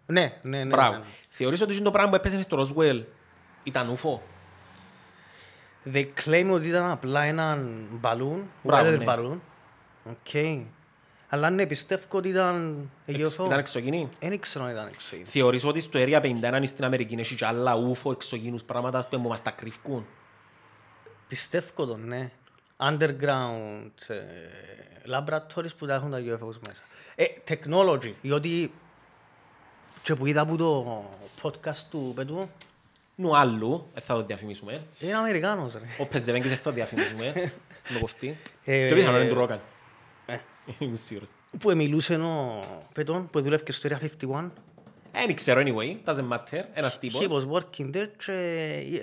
[0.05, 0.65] Ναι, ναι, ναι.
[0.65, 0.97] Μπράβο.
[0.97, 1.03] ναι.
[1.29, 3.03] Θεωρείς ότι το πράγμα που έπεσε στο Roswell
[3.63, 4.21] ήταν ούφο;
[5.93, 9.05] They claim ότι ήταν απλά έναν balloon, Μπράβο, weather ναι.
[9.07, 9.37] balloon.
[10.09, 10.61] Οκ.
[11.29, 13.45] Αλλά ναι, πιστεύω ότι ήταν Εξ- UFO.
[13.45, 14.09] Ήταν εξωγενή.
[14.19, 15.29] Δεν ήξερα αν ήταν εξωγήινο.
[15.29, 19.41] Θεωρείς ότι στο Area 51 στην Αμερική έχει και άλλα ούφο εξωγενούς πράγματα που μας
[19.41, 20.05] τα κρυφκούν;
[21.27, 22.31] Πιστεύω το, ναι.
[22.77, 24.15] Underground ε,
[25.11, 26.81] laboratories που τα έχουν τα UFOs μέσα.
[27.15, 28.71] Ε, technology, διότι
[30.01, 31.03] και που είδα από το
[31.41, 32.49] podcast του Πέτου,
[33.21, 34.81] Νου άλλου, δεν θα το διαφημίσουμε.
[34.99, 35.79] είναι Αμερικάνος ρε.
[35.99, 37.51] Ο Πεζεβέγκης δεν θα το διαφημίσουμε.
[37.93, 38.37] Να κοφτεί.
[38.65, 39.59] Ε, Και πιθανόν είναι του Ρόκαν.
[40.25, 40.37] Ε,
[40.79, 41.29] Είμαι σίγουρος.
[41.59, 44.51] που μιλούσε ο Πέτον που δούλευε και στο Area 51.
[45.11, 47.25] Δεν ξέρω anyway, doesn't matter, ένας He τύπος.
[47.29, 48.31] was working there και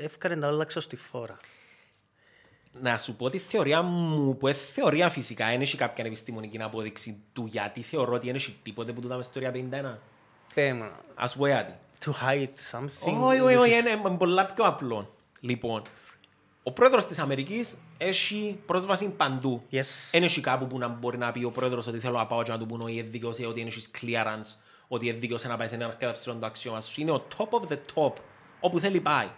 [0.02, 1.36] έφκανε τα όλα έξω στη φόρα.
[2.80, 7.16] Να σου πω τη θεωρία μου, που είναι θεωρία φυσικά, δεν έχει κάποια επιστημονική απόδειξη
[7.32, 9.98] του γιατί θεωρώ ότι δεν έχει τίποτε που του δάμε στο 51.
[10.54, 11.72] Πέμε, Ας πω κάτι.
[12.04, 13.16] To hide something.
[13.20, 15.14] Όχι, όχι, which όχι, is- είναι πολλά πιο απλό.
[15.40, 15.82] Λοιπόν,
[16.62, 19.62] ο πρόεδρος της Αμερικής έχει πρόσβαση παντού.
[19.70, 19.80] Yes.
[20.10, 22.50] Δεν έχει κάπου που να μπορεί να πει ο πρόεδρος ότι θέλω να πάω και
[22.50, 25.66] να του πούνε ότι είναι δίκαιος ή ότι έχεις clearance, ότι είναι δίκαιος να πάει
[25.66, 27.00] σε ένα αρκετά ψηλό το αξίωμα σου.
[27.00, 28.12] Είναι ο top of the top,
[28.60, 29.28] όπου θέλει πάει.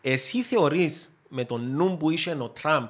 [0.00, 2.88] Εσύ θεωρείς με τον νου που είχε ο Τραμπ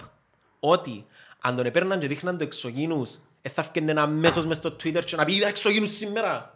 [0.60, 1.06] ότι
[1.40, 5.16] αν τον επέρναν και δείχναν το εξωγήνους, ε, θα έφτιανε αμέσως μες στο Twitter και
[5.16, 6.55] να πει είδα εξωγήνους σήμερα.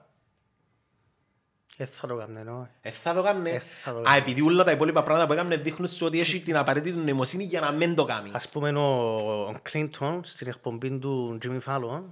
[1.80, 2.70] Δεν θα το κάνουν, όχι.
[2.80, 3.50] Ε, θα το κάμνε.
[3.50, 4.18] Ε, θα το Α, κάμνε.
[4.18, 7.60] επειδή όλα τα υπόλοιπα πράγματα που έκαμνε δείχνουν σου ότι έχει την απαραίτητη νοημοσύνη για
[7.60, 8.30] να μην το κάνει.
[8.32, 12.02] Ας πούμε ο Κλίντον στην εκπομπή του Jimmy Fallon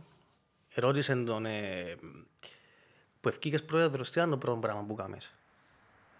[0.74, 1.96] ερώτησε τον ε,
[3.20, 5.34] που ευκήκες πρόεδρος τι είναι το πρώτο πράγμα που κάμες.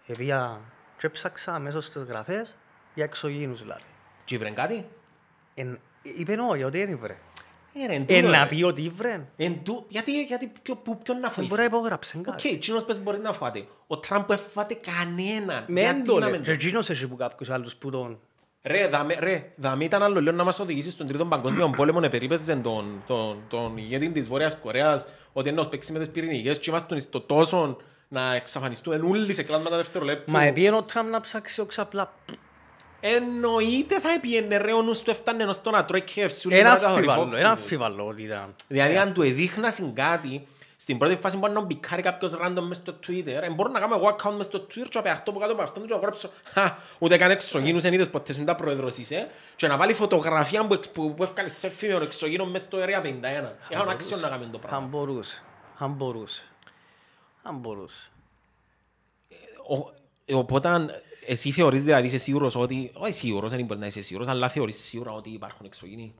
[0.07, 0.61] Επία
[0.97, 2.55] και έψαξα αμέσως στις γραφές
[2.93, 3.83] για εξωγήινους δηλαδή.
[4.23, 4.87] Και ήβρεν κάτι;
[5.53, 7.17] Εν, είπε όχι, ότι δεν ήβρε.
[7.73, 8.45] Ε, ρε, εν Ε, τούτο, να ρε.
[8.55, 9.25] πει ότι ήβρε.
[9.37, 11.75] Εν τού- Γιατί, γιατί, ποιο, που, ποιον να Δεν μπορεί να φοηθεί.
[11.75, 12.49] υπογράψει Οκ, κάτι.
[12.49, 13.65] εκείνος πες μπορεί να φάτε.
[13.87, 15.63] Ο Τραμπ που έφατε κανέναν.
[15.67, 16.25] Με Γιατί έντολε.
[16.25, 18.19] να μην Και το- εκείνος έχει που κάποιους άλλους που τον...
[18.63, 22.09] Ρε, δαμε, ρε, δαμε ήταν άλλο λίγο να μας οδηγήσει στον τρίτο παγκόσμιο πόλεμο να
[22.09, 26.59] περίπεζε τον, τον, τον ηγέτη της Βόρειας Κορέας ότι είναι να παίξει με τις πυρηνικές
[26.59, 27.77] και είμαστε στο τόσο
[28.07, 30.31] να εξαφανιστούν όλοι σε κλάσματα δευτερολέπτου.
[30.31, 32.11] Μα επίεν ο Τραμπ να ψάξει ξαπλά.
[32.99, 36.15] Εννοείται θα έπιενε ρε ο νους του έφτανε ως το να τρώει KFC.
[36.15, 37.39] Ένα ούλοι αμφιβάλλω, καθορυφόξους.
[37.39, 38.55] ένα αμφιβάλλω ότι ήταν.
[38.67, 42.95] Δηλαδή αν του εδείχνασαν κάτι, στην πρώτη φάση μπορεί να μπικάρει κάποιος random μες στο
[43.07, 43.27] Twitter.
[43.41, 45.61] Ε, μπορώ να κάνω εγώ account μες στο Twitter και να παιχτώ από κάτω από
[45.61, 49.27] αυτόν και να γράψω «Χα, ούτε καν εξωγήνους εν είδες ποτέ σου τα πρόεδρος είσαι»
[49.55, 52.77] και να βάλει φωτογραφία που, εξ- που, που έφκαλες selfie με τον εξωγήνο μες στο
[52.81, 53.55] Area 51.
[53.69, 54.87] Έχουν άξιο να κάνουν το Αν πράγμα.
[54.87, 55.43] μπορούσε.
[55.77, 56.43] Αν μπορούσε.
[57.43, 58.09] Αν μπορούσε.
[59.69, 59.93] Ο-
[60.25, 60.69] ε, Οπότε
[61.31, 64.77] εσύ θεωρείς δηλαδή είσαι σίγουρος ότι, όχι σίγουρος, δεν μπορεί να είσαι σίγουρος, αλλά θεωρείς
[64.77, 66.13] σίγουρα ότι υπάρχουν εξωγήνοι.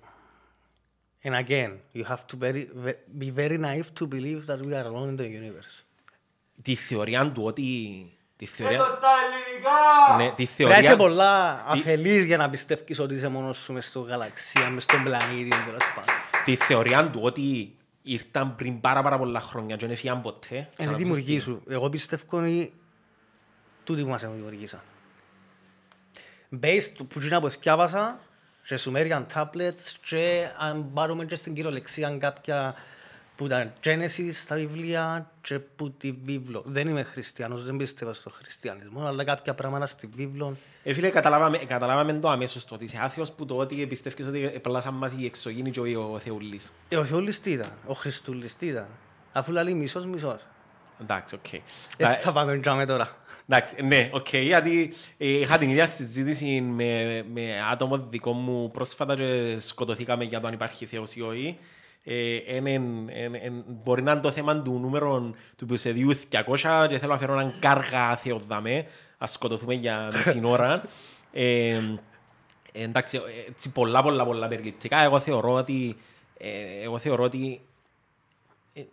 [1.24, 4.88] And again, you have to very, ve- be very naive to believe that we are
[4.91, 5.84] alone in the universe.
[6.62, 7.63] Τη θεωρία του ότι...
[8.36, 8.78] Τη Πες θεωρία...
[8.78, 10.24] το στα ελληνικά.
[10.24, 11.06] Ναι, τη Πρέπει να είσαι θεωρία...
[11.06, 15.50] πολλά αφελής για να πιστεύεις ότι είσαι μόνος σου μες στο γαλαξία, μες στον πλανήτη,
[15.50, 16.13] τέλος πάντων.
[16.45, 20.56] Τη θεωρία του ότι ήρθαν πριν πάρα πάρα πολλά χρόνια και δεν έφυγαν ποτέ.
[20.56, 21.41] Είναι Ξαναπείς δημιουργή τι.
[21.41, 21.63] σου.
[21.67, 22.74] Εγώ πιστεύω ότι
[23.84, 24.82] τούτοι που μας δημιουργήσαν.
[26.62, 28.19] Based που γίνα που θυκιάβασα
[28.65, 32.75] και Sumerian tablets και αν πάρουμε και στην κυριολεξία κάποια
[33.39, 36.63] που τα Genesis στα βιβλία και που τη βίβλο.
[36.65, 41.57] Δεν είμαι χριστιανός, δεν πιστεύω στο χριστιανισμό, αλλά κάποια πράγματα στη βίβλο Ε, φίλε, καταλάβαμε,
[41.57, 45.25] καταλάβαμε το αμέσως το ότι είσαι άθεος που το ότι πιστεύεις ότι επλάσαν μας οι
[45.25, 46.71] εξωγήινοι και ο ο Θεούλης.
[46.89, 48.88] Ε, ο Θεούλης τι ήταν, ο Χριστούλης τι ήταν,
[49.31, 50.41] αφού λέει μισός μισός.
[51.01, 51.62] Εντάξει, οκ.
[51.97, 53.07] Δεν Ε, θα πάμε τζιαμέ τώρα.
[53.47, 59.15] Εντάξει, ναι, οκ, γιατί ε, είχα την ίδια συζήτηση με, με άτομο δικό μου πρόσφατα
[59.15, 61.57] και σκοτωθήκαμε για το αν υπάρχει Θεός ή όχι.
[62.03, 66.19] Ε, εν- εν- εν- εν- μπορεί να είναι το θέμα του νούμερου του επεισοδίου
[66.62, 68.85] 200 και θέλω να φέρω έναν κάργα θεοδαμέ,
[69.17, 70.83] ας σκοτωθούμε για μισή ώρα.
[71.33, 71.79] Ε,
[72.71, 75.03] εντάξει, ε, έτσι πολλά πολλά πολλά περιληπτικά.
[75.03, 75.95] Εγώ θεωρώ ότι,
[76.38, 76.49] ε,
[76.83, 77.68] εγώ θεωρώ ότι ε,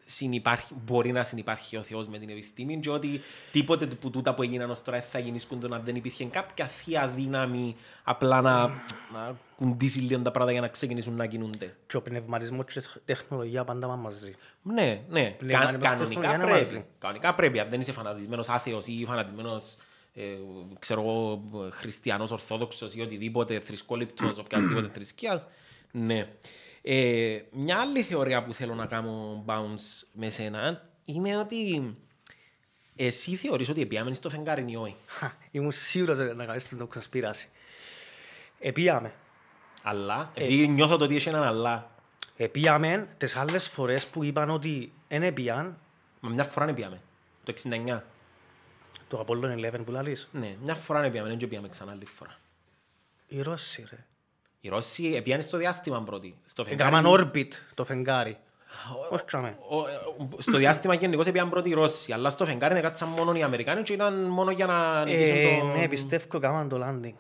[0.04, 3.20] συνυπάρχει, μπορεί να συνυπάρχει ο Θεός με την επιστήμη και ότι
[3.52, 7.08] τίποτε που τούτα που έγιναν ως τώρα δεν θα γεννήσκονται αν δεν υπήρχε κάποια θεία
[7.08, 8.66] δύναμη απλά να,
[9.12, 11.76] να κουντήσει λίγο τα πράγματα για να ξεκινήσουν να κινούνται.
[11.86, 14.34] Και ο πνευματισμός και η τεχνολογία πάντα πάνε μαζί.
[14.62, 16.64] Ναι, ναι, Πλέον κα, αν κανονικά είμαστε στο πρέπει.
[16.64, 16.84] μαζί.
[16.98, 19.76] Κανονικά πρέπει, αν δεν είσαι φανατισμένος άθεος ή φανατισμένος
[20.14, 20.22] ε,
[20.78, 25.46] ξέρω εγώ, χριστιανός, ορθόδοξος ή οτιδήποτε, θρησκόληπτος, οποιασδήποτε θρησκείας,
[25.90, 26.28] ναι.
[26.88, 31.96] Ε, μια άλλη θεωρία που θέλω να κάνω bounce με σένα είναι ότι
[32.96, 36.86] εσύ θεωρείς ότι επιάμενε στο φεγγάρι ή όχι; Χα, Ήμουν σίγουρος ότι να κάνεις την
[36.86, 37.48] κονσπίραση.
[38.58, 39.12] Επίαμε.
[39.82, 41.90] Αλλά, επειδή νιώθω το ότι έχει έναν αλλά,
[42.36, 45.78] Επίαμε τις άλλες φορές που είπαν ότι δεν επίαν
[46.20, 47.00] μα μια φορά επιάμε.
[47.44, 48.02] Το 69.
[49.08, 50.28] το Apollo 11 που λαλείς.
[50.32, 52.38] Ναι, μια φορά επιάμε, δεν επιάμε ξανά άλλη φορά.
[53.28, 54.04] Οι Ρώσοι ρε.
[54.66, 56.34] Οι Ρώσοι επιάνε στο διάστημα πρώτοι.
[56.44, 58.36] Στο φεγγάρι- Έκαναν orbit το φεγγάρι.
[59.10, 59.56] Ως τσάμε.
[59.68, 59.92] Ο- ε,
[60.38, 63.82] στο διάστημα γενικώς έπιαν πρώτοι οι Ρώσοι, αλλά στο φεγγάρι δεν κάτσαν μόνο οι Αμερικάνοι
[63.82, 65.66] και ήταν μόνο για να νικήσουν Ε, το...
[65.78, 67.14] Ναι, πιστεύω έκαναν το landing.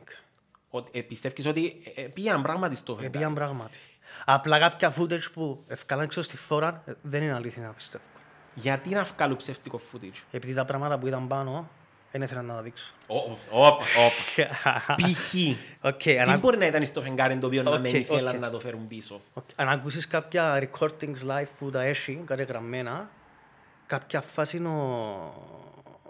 [0.70, 3.16] Ότι- ε, πιστεύεις ότι ε, ε, πήγαν πράγματι στο φεγγάρι.
[3.16, 3.78] Επίαν πράγματι.
[4.24, 8.04] Απλά κάποια footage που ευκάλαν ξέρω στη φόρα ε, δεν είναι αλήθεια πιστεύω.
[8.54, 11.68] Γιατί να βγάλουν ψεύτικο footage; Επειδή τα πράγματα που ήταν πάνω
[12.18, 12.92] δεν ήθελα να τα δείξω.
[13.06, 14.94] Όπα, όπα, όπα.
[14.94, 15.34] Π.χ.
[15.80, 18.40] Οκ, Τι αν, μπορεί να ήταν στο φεγγάρι το οποίο να Οκ, μην ήθελαν οκ.
[18.40, 23.10] να το φέρουν πίσω; οκ, αν ακούσεις κάποια recordings live που τα έχει, κάτι γραμμένα,
[23.86, 25.34] κάποια φάση είναι ο...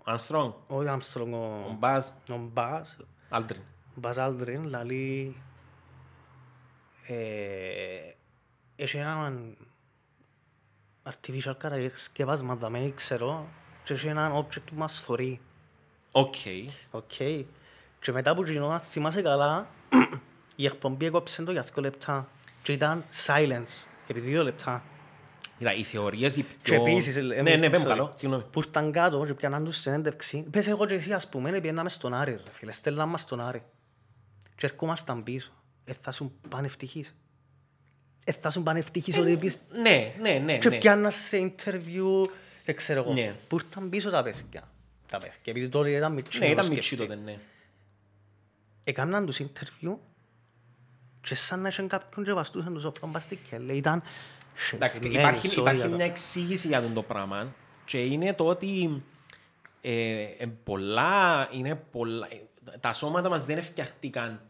[0.08, 1.78] Armstrong, Ο Armstrong, ο ο...
[1.80, 2.96] Buzz, Ο Buzz,
[3.30, 3.62] Aldrin.
[3.94, 5.36] Buzz Aldrin, λαλεί...
[7.06, 7.14] Ε,
[8.76, 9.56] έχει έναν
[11.02, 13.46] artificial κατασκευάσμα, δεν ξέρω,
[13.84, 15.40] και έχει έναν object που μας θωρεί.
[16.16, 16.34] Οκ.
[16.90, 17.14] Οκ.
[18.00, 19.66] Και μετά που γινόταν, θυμάσαι καλά,
[20.56, 22.28] η εκπομπή έκοψε το για δύο λεπτά.
[22.62, 24.82] Και ήταν silence, επί δύο λεπτά.
[25.58, 26.74] Κοίτα, οι θεωρίες οι Και πιο...
[26.74, 28.44] επίσης, ε, Ναι, ναι, πέμ sorry, καλό, συγγνώμη.
[28.50, 30.44] Που ήρθαν κάτω και πιάναν τους συνέντευξη.
[30.50, 33.62] Πες εγώ και εσύ ας πούμε, πήγαιναμε στον Άρη ρε φίλε, στέλναν μας στον Άρη.
[34.56, 35.52] Και ερχόμασταν πίσω.
[35.84, 37.14] Ε, θα σου πάνε ευτυχείς.
[38.24, 40.78] Ε, θα σου πάνε ευτυχείς ότι πεις Ναι, ναι, ναι, και ναι.
[40.78, 42.28] πιάννα σε interview,
[42.64, 43.12] δεν ξέρω εγώ.
[43.12, 43.34] Ναι.
[43.48, 44.68] Που ήρθαν πίσω τα παιδιά.
[45.08, 46.38] Τα παιδιά, επειδή τότε ήταν μητσί.
[46.38, 47.06] Ναι, να ήταν το μητσί σκεφτεί.
[47.14, 47.38] τότε, ναι.
[48.84, 49.94] Έκαναν τους interview
[51.20, 53.72] και σαν να είχαν κάποιον και βαστούσαν τους όπλων πας στη κελέ.
[53.72, 54.02] Ήταν
[54.74, 58.34] Εντάξει, σεσμένοι, υπάρχει, sorry υπάρχει για το- μια εξήγηση για αυτό το πράγμα και είναι
[58.34, 59.02] το ότι
[59.80, 64.40] ε, ε, πολλά, είναι πολλά, ε, τα σώματα μας δεν ευκαιχτήκαν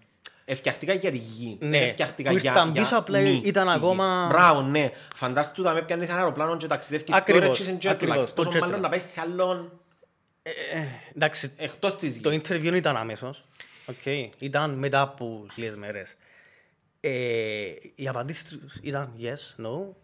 [0.48, 1.56] Ευκαιχτήκαν για τη γη.
[1.60, 3.76] Ναι, δεν ευκαιχτήκαν που για, ήρθαν για πίσω, απλά μη ήταν στη γη.
[3.84, 4.90] ακόμα- Μπράβο, ναι.
[5.14, 7.92] Φαντάσου τα με πιάνεις ένα αεροπλάνο και ταξιδεύεις Ακριβώς, τώρα και είσαι jet lag.
[7.92, 8.80] ακριβώς, το Πόσο jet μάλλον lag.
[8.82, 9.72] να πάεις σε άλλον
[11.14, 12.40] Εντάξει, εκτός της το γης.
[12.44, 13.44] interview ήταν αμέσως.
[13.86, 14.28] Okay.
[14.38, 16.14] Ήταν μετά από λίγες μέρες.
[17.00, 19.94] Ε, οι απαντήσεις τους ήταν yes, no.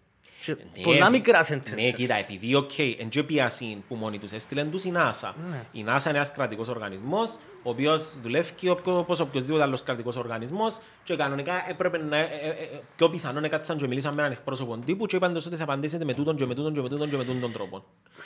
[0.44, 1.74] Και Ναι, πολλά επει- μικρά sentences.
[1.74, 5.32] Ναι, κοίτα, επειδή, οκ, εν και επήασιν που μόνοι τους έστειλαν τους η NASA.
[5.50, 5.64] Ναι.
[5.72, 10.78] Η NASA είναι ένας κρατικός οργανισμός, ο οποίος δουλεύει οπιο- όπως οποιοσδήποτε άλλος κρατικός οργανισμός
[11.04, 14.76] και κανονικά έπρεπε να, ε, ε, ε, πιο πιθανόν έκατσαν και μιλήσαν με έναν εκπρόσωπο
[14.78, 17.10] τύπου και είπαν τους ότι θα απαντήσετε με τούτον και με τούτον και με τούτον
[17.10, 17.84] και με τούτον τον τρόπο.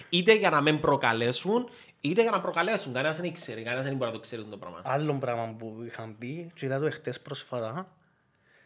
[0.08, 1.68] Είτε για να μην προκαλέσουν,
[2.00, 2.92] είτε για να προκαλέσουν.
[2.92, 4.80] Κανένας δεν ξέρει, κανένας δεν μπορεί να το ξέρει το πράγμα.
[4.84, 7.88] Άλλο πράγμα που είχαν πει, και είδα το εχθές πρόσφατα,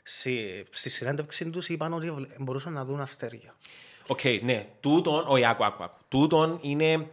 [0.02, 3.54] στη, στη συνέντευξη τους είπαν ότι βλε- μπορούσαν να δουν αστέρια.
[4.06, 4.66] Οκ, ναι.
[4.80, 5.96] Τούτον, όχι, άκου, άκου, άκου.
[6.08, 7.06] Τούτον είναι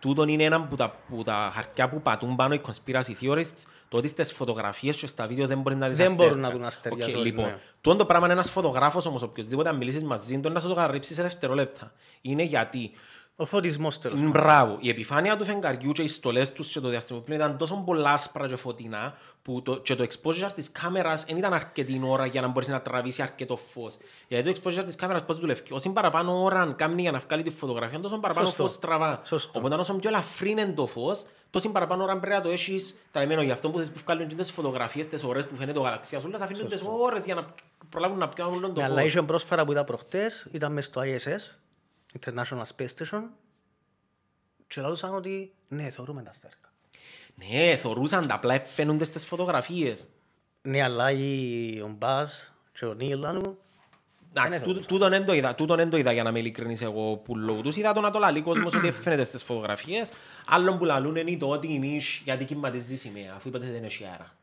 [0.00, 3.96] τούτον είναι ένα που τα, που τα χαρτιά που πατούν πάνω οι conspiracy theorists, το
[3.96, 6.26] ότι στις φωτογραφίες και στα βίντεο δεν μπορεί να δεις Δεν αστέρκα.
[6.28, 7.58] μπορούν να δουν αστέρια Οκ, τώρα, λοιπόν, ναι.
[7.80, 10.74] τούτο το πράγμα είναι ένας φωτογράφος όμως, οποιοςδήποτε αν μιλήσεις μαζί του, να σου το
[10.74, 11.92] καρύψει σε δευτερόλεπτα.
[12.20, 12.90] Είναι γιατί
[13.40, 14.16] Ο φωτισμός τέλος.
[14.18, 14.30] πάντων.
[14.32, 14.76] Μπράβο.
[14.80, 18.48] Η επιφάνεια του φεγγαριού και οι στολές τους και το διαστημόπλαιο ήταν τόσο πολλά άσπρα
[18.48, 22.48] και φωτεινά που το, και το exposure της κάμερας δεν ήταν αρκετή ώρα για να
[22.48, 23.96] μπορέσει να τραβήσεις αρκετό φως.
[24.28, 27.50] Γιατί το exposure της κάμερας πώς δουλεύει; Όσο παραπάνω ώρα κάνει για να βγάλει τη
[27.50, 28.62] φωτογραφία, τόσο παραπάνω Σωστό.
[28.62, 29.20] φως τραβά.
[29.24, 29.58] Σωστό.
[29.58, 33.42] Οπότε όσο πιο ελαφρύ είναι το φως, τόσο παραπάνω ώρα πρέπει να το έχεις τραβημένο.
[33.42, 36.24] Γι' αυτό που θες που βγάλουν και τις φωτογραφίες, τις ώρες που φαίνεται ο γαλαξίας,
[36.24, 37.44] όλα θα αφήνουν τις ώρες για να
[37.88, 39.04] προλάβουν να πιάνουν όλο το Ναι, αλλά φως.
[39.04, 41.54] είχε πρόσφατα που ήταν προχτές, ήταν μες στο ISS,
[42.20, 43.22] International Space Station,
[44.66, 46.72] και λαλούσαν ότι ναι, θεωρούμε τα αστέρκα.
[47.34, 50.08] Ναι, θωρούσαν τα απλά φαίνονται στις φωτογραφίες.
[50.62, 52.30] Ναι, αλλά η- ο Μπάζ
[52.72, 53.58] και ο Νίλ λαλούν,
[54.30, 56.82] Εντάξει, Δεν τούτο- τούτον δεν το είδα, τούτον δεν το είδα για να είμαι ειλικρινής
[56.82, 57.76] εγώ που λόγω τους.
[57.76, 60.12] Είδα το να το λαλεί κόσμος ότι φαίνεται στις φωτογραφίες.
[60.46, 64.04] Άλλον που λαλούν είναι το ότι εμείς γιατί κυματίζει η σημαία, αφού είπατε δεν έχει
[64.04, 64.36] αέρα.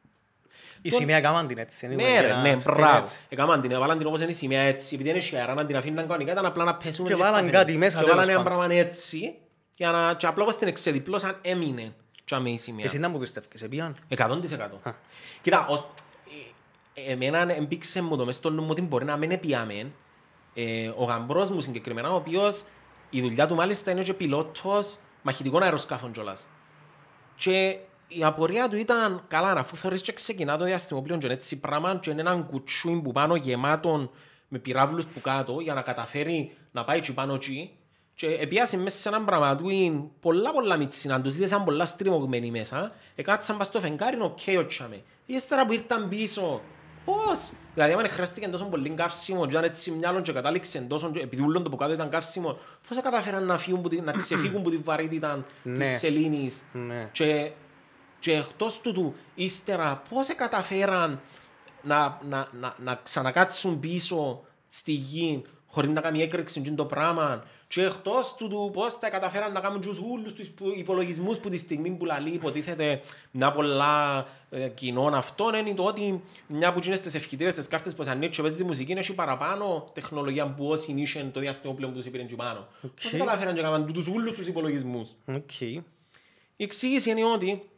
[0.81, 1.87] Η σημαία κάμαν την έτσι.
[1.89, 2.97] anyway, Ναι για ρε, να ναι, φαίνεται μπράβο.
[2.97, 3.17] έτσι.
[3.29, 5.75] Έκαναν την, έβαλαν την όπως είναι η σημαία έτσι, επειδή δεν έχει αέρα να την
[5.77, 7.57] αφήνουν κανονικά, ήταν απλά να πέσουμε Και θα βάλαν φαίνεται.
[7.57, 8.57] κάτι μέσα, Και βάλαν τέλος ένα πάντων.
[8.67, 9.35] πράγμα έτσι,
[9.75, 11.93] για να, και απλά όπως την εξεδιπλώσαν έμεινε.
[12.25, 12.85] Και άμε η σημαία.
[12.85, 13.95] Εσύ να μου πιστεύεις, επίαν.
[14.07, 14.81] Εκατόν της εκατό.
[15.41, 15.87] Κοίτα, ως,
[16.93, 19.91] ε, εμένα εμπήξε μου το μες στο νου μου ότι μπορεί να μην επιάμε.
[20.53, 22.63] Ε, ο γαμπρός μου συγκεκριμένα, ο οποίος
[23.09, 26.47] η δουλειά του μάλιστα είναι και πιλότος μαχητικών αεροσκάφων κιόλας.
[27.35, 31.59] Και η απορία του ήταν καλά, αφού θεωρείς και ξεκινά το διαστημόπλαιο και είναι έτσι
[31.59, 34.09] πράγμα και είναι έναν κουτσούιν που πάνω γεμάτον
[34.47, 37.71] με πυράβλους που κάτω για να καταφέρει να πάει και πάνω εκεί
[38.15, 41.85] και επιάσει μέσα σε έναν πράγμα του είναι πολλά πολλά μητσίνα, τους είδες σαν πολλά
[41.85, 45.01] στριμωγμένοι μέσα εκάτσαν πας στο φεγγάρι, οκ, ότσαμε.
[45.25, 46.61] Ύστερα που ήρθαν πίσω,
[47.05, 51.19] πώς; Δηλαδή, άμα χρειάστηκε τόσο πολύ καύσιμο και ήταν έτσι μυαλό και κατάληξε τόσο, και
[51.19, 54.59] επειδή ούλον το που κάτω ήταν καύσιμο, πώς καταφέραν να, φύγουν, που τη- να ξεφύγουν
[54.59, 55.77] από τη βαρύτητα Ναι.
[55.77, 57.09] της σελήνης Ναι.
[57.11, 57.51] και,
[58.19, 61.21] και εκτός τούτου, ύστερα πώς καταφέραν
[61.81, 67.43] να, να, να, να ξανακάτσουν πίσω στη γη χωρίς να κάνει έκρηξη και το πράγμα
[67.67, 71.57] και εκτός τούτου πώς τα καταφέραν να κάνουν τους όλους τους υπο- υπολογισμούς που τη
[71.57, 73.01] στιγμή που λαλεί υποτίθεται
[73.31, 77.93] μια πολλά ε, κοινών αυτών είναι το ότι μια που είναι στις ευχητήρες στις κάρτες
[77.93, 82.05] που σαν και παίζεις μουσική έχει παραπάνω τεχνολογία που όσοι είχε το διαστημόπλαιο που τους
[82.05, 82.67] είπαν και πάνω.
[82.81, 85.61] Πώς τα καταφέραν και κάνουν τους όλους τους υπολογισμούς; Οκ.
[85.61, 85.83] Η
[86.63, 87.69] εξήγηση είναι ότι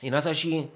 [0.00, 0.70] η NASA έχει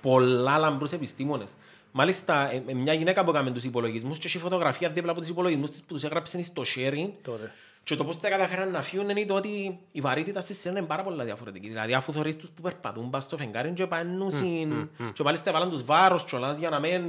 [0.00, 1.56] πολλά λαμπρούς επιστήμονες.
[1.92, 5.28] Μάλιστα, ε, ε, μια γυναίκα που έκαμε τους υπολογισμούς και έχει φωτογραφία δίπλα από τους
[5.28, 7.52] υπολογισμούς της που τους έγραψε στο sharing Τότε.
[7.82, 10.86] και το πώς τα καταφέραν να φύγουν είναι το ότι η βαρύτητα στη σειρά είναι
[10.86, 11.68] πάρα πολλά διαφορετική.
[11.68, 14.90] Δηλαδή, αφού θωρείς τους που περπατούν πας στο φεγγάρι και πάνε συν...
[15.12, 17.02] Και μάλιστα βάλαν τους βάρος κιόλας για να μην,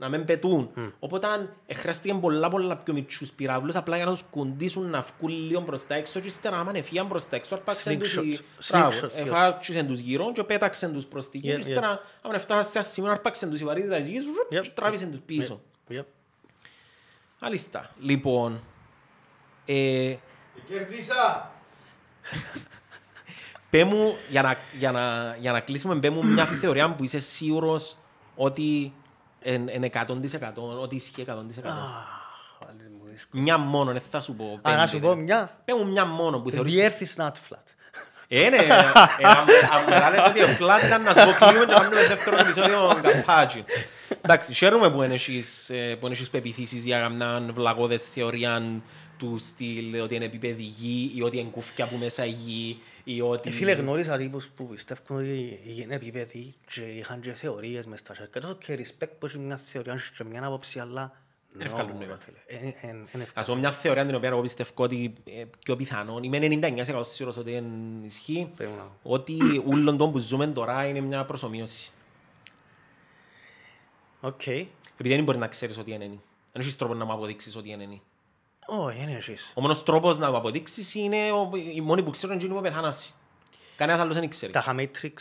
[0.00, 0.70] να μην πετούν.
[0.98, 1.26] Οπότε
[1.66, 5.60] ε, χρειάστηκε πολλά πολλά πιο μικρούς πυράβλους απλά για να τους κουντήσουν να βγουν λίγο
[5.60, 8.68] προς τα έξω και ύστερα άμα εφύγαν προς τα έξω αρπάξαν τους οι- Slingshot.
[8.70, 12.38] Μπράβο, Slingshot, εφάξαν τους γύρω και πέταξαν τους προς τη γη Yeah, και ύστερα άμα
[12.38, 14.60] φτάσαν σε ένα σημείο αρπάξαν τους η βαρύτητα της γης Yep.
[14.62, 15.60] και τράβησαν τους πίσω.
[15.90, 16.04] Yep.
[17.40, 17.90] Μάλιστα.
[18.00, 18.60] Λοιπόν,
[19.64, 20.14] ε,
[20.68, 21.50] Κερδίσα.
[23.70, 27.18] Πέ μου, για να, για να, για να κλείσουμε, πέ μου μια θεωρία που είσαι
[27.18, 27.96] σίγουρος
[28.34, 28.92] ότι
[29.42, 30.00] είναι 100%
[30.80, 31.32] ότι ισχύει 100%.
[31.32, 31.42] Αχ,
[32.60, 33.42] βάλεις μου δύσκολο.
[33.42, 34.44] Μια μόνο, δεν θα σου πω.
[34.62, 35.20] Α, να πέντε, σου πω ρε.
[35.20, 35.50] μια.
[35.64, 36.74] Πέ μου μια μόνο που θεωρείς...
[36.74, 37.64] The earth is not flat.
[38.30, 38.72] Ε, ναι, ε,
[39.22, 39.36] αν
[39.72, 43.64] αν μου λες ότι φλάτ ήταν να σου πω κλείουμε και κάνουμε δεύτερο επεισόδιο καπάτσι.
[44.22, 48.80] Εντάξει, χαίρομαι που έχεις, ε, που έχεις πεπιθήσεις για μια βλαγώδες θεωρία
[49.18, 53.20] του στυλ ότι είναι επίπεδη γη ή ότι είναι κούφκια που μέσα η γη ή
[53.20, 53.48] ότι...
[53.48, 57.86] Ε, Φίλε, γνώρισα τύπους που πιστεύουν ότι η γη είναι επίπεδη και είχαν και θεωρίες
[57.86, 58.40] μες στα σέρκα.
[58.40, 61.12] Τόσο και respect που έχει μια θεωρία και μια άποψη, αλλά...
[61.58, 62.18] Εν ευκάλουν no, νόημα.
[62.18, 62.60] ρε φίλε.
[62.60, 63.46] Εν- εν- εν Ας ευκάλουν.
[63.50, 66.38] πω μια θεωρία την οποία εγώ πιστεύω ότι ε, πιο πιθανόν, είμαι
[66.86, 67.64] 99% σίγουρος ότι δεν
[68.06, 68.90] ισχύει, Πες μου να.
[69.02, 71.90] ότι ούλον τούτον που ζούμε τώρα είναι μια προσομοίωση.
[74.20, 74.46] Οκ.
[74.46, 76.04] Επειδή δεν μπορεί να ξέρεις ότι είναι.
[76.52, 78.00] Δεν έχεις τρόπο να μου αποδείξεις ότι είναι.
[78.66, 79.52] Όχι, είναι εσείς.
[79.54, 82.64] Ο μόνος τρόπος να μου αποδείξεις είναι ο- οι μόνοι που ξέρουν είναι εκείνοι που
[82.68, 83.10] πεθάνασιν.
[83.76, 84.52] Κανένας άλλος δεν ξέρει.
[84.52, 85.12] Τα είχα Matrix.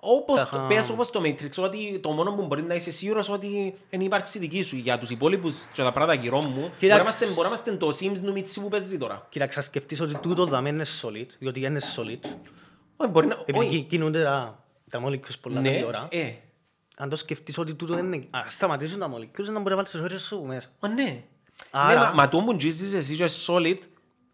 [0.00, 3.28] Όπως, τα είχα- πες όπως το Matrix, ότι το μόνο που μπορεί να είσαι σίγουρος
[3.28, 3.46] ότι
[3.90, 4.76] είναι η ύπαρξη δική σου.
[4.76, 7.88] Για τους υπόλοιπους και τα πράγματα γύρω μου, μπορεί να είμαστε- μπορεί να είμαστε το
[8.00, 9.26] Sims ενού μιτσή που παίζει τώρα.
[9.28, 12.28] Κοίταξε, σκεφτείς ότι τούτος δαμέ είναι solid, διότι είναι solid.
[12.96, 13.36] Όχι, μπορεί να...
[13.46, 13.82] Επειδή όχι.
[13.82, 16.08] κινούνται τα, τα molecules πολλά Ναι, γρήγορα.
[16.10, 16.32] ε,
[16.98, 18.16] Αν το σκεφτείς ότι τούτο είναι...
[18.30, 20.68] Α, σταματήσουν τα molecules, να μπορεί να βάλεις τις ώρες σου μέσα.
[20.80, 21.22] Μα ναι.
[21.70, 23.78] Άρα- Ναι, μα, μα το που τζίζεις εσύ και solid,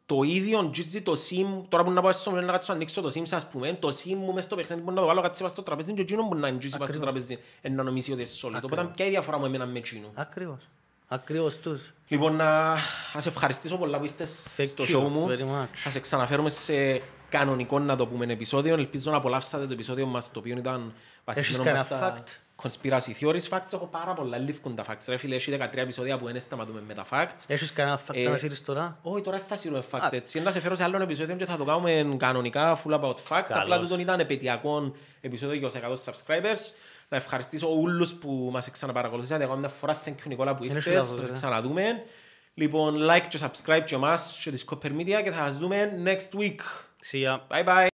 [0.07, 3.01] το ίδιο τζίζει το sim, τώρα που να πάω στο μελέτη να κάτσω να ανοίξω
[3.01, 5.43] το sim σας πούμε, το sim μου μες στο παιχνίδι μπορεί να το βάλω κάτσε
[5.43, 8.21] πας στο τραπέζι και εκείνο που να τζίζει πας στο τραπέζι εν να νομίσει ότι
[8.21, 8.61] είναι solid.
[8.65, 10.11] Οπότε ποια είναι η διαφορά μου εμένα με εκείνο.
[10.15, 10.69] Ακριβώς.
[11.09, 11.81] Ακριβώς τους.
[12.09, 12.77] Λοιπόν, να
[13.15, 15.27] να σε ευχαριστήσω πολλά που ήρθες Thank στο you show μου.
[15.31, 15.67] very much.
[15.73, 18.75] Θα σε ξαναφέρουμε σε κανονικό να το πούμε επεισόδιο.
[18.75, 20.93] Ελπίζω να απολαύσατε το επεισόδιο μας το οποίο ήταν
[21.25, 22.27] βασισμένο κανένα μας στα fact?
[22.63, 23.73] Conspiracy theories facts.
[23.73, 25.05] Έχω πάρα πολλά λήφκουν τα facts.
[25.09, 27.45] Ρε φίλε, έχει 13 επεισόδια που δεν σταματούμε με τα facts.
[27.47, 30.09] Έχεις κανένα fact Ε, να μας σύρεις τώρα; Όχι, τώρα δεν θα σύρουμε fact Α.
[30.11, 30.41] έτσι.
[30.41, 33.47] Να σε φέρω σε άλλον επεισόδιο και θα το κάνουμε κανονικά full about facts.
[33.49, 33.79] Απλά Καλώς.
[33.81, 36.73] τούτον ήταν επαιτειακό επεισόδιο για τους 100 subscribers.
[37.09, 39.45] Να ευχαριστήσω όλους που μας ξαναπαρακολουθήσατε.
[39.45, 40.95] Εγώ μια φορά thank you Νικόλα που Είναι σου ήρθες.
[40.95, 41.33] λάθος, Θα σε ρε.
[41.33, 42.03] ξαναδούμε.
[42.55, 46.39] Λοιπόν, like και subscribe και εμάς και τη Copper Media και θα σας δούμε next
[46.41, 46.59] week.
[47.11, 47.39] See ya.
[47.49, 47.89] Bye bye.